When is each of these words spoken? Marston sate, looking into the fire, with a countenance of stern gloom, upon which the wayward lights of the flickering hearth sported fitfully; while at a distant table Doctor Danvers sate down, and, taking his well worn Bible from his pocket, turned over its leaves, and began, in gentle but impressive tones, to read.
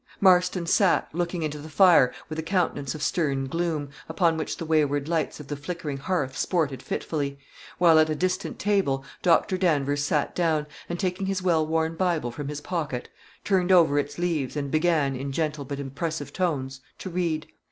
Marston 0.19 0.65
sate, 0.65 1.03
looking 1.13 1.43
into 1.43 1.59
the 1.59 1.69
fire, 1.69 2.11
with 2.27 2.39
a 2.39 2.41
countenance 2.41 2.95
of 2.95 3.03
stern 3.03 3.45
gloom, 3.45 3.87
upon 4.09 4.35
which 4.35 4.57
the 4.57 4.65
wayward 4.65 5.07
lights 5.07 5.39
of 5.39 5.47
the 5.47 5.55
flickering 5.55 5.97
hearth 5.97 6.35
sported 6.35 6.81
fitfully; 6.81 7.37
while 7.77 7.99
at 7.99 8.09
a 8.09 8.15
distant 8.15 8.57
table 8.57 9.05
Doctor 9.21 9.59
Danvers 9.59 10.03
sate 10.03 10.33
down, 10.33 10.65
and, 10.89 10.99
taking 10.99 11.27
his 11.27 11.43
well 11.43 11.67
worn 11.67 11.93
Bible 11.95 12.31
from 12.31 12.47
his 12.47 12.61
pocket, 12.61 13.09
turned 13.43 13.71
over 13.71 13.99
its 13.99 14.17
leaves, 14.17 14.57
and 14.57 14.71
began, 14.71 15.15
in 15.15 15.31
gentle 15.31 15.65
but 15.65 15.79
impressive 15.79 16.33
tones, 16.33 16.81
to 16.97 17.11
read. 17.11 17.45